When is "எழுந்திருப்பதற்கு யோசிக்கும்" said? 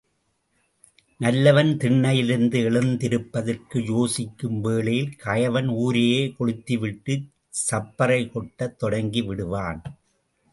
2.69-4.61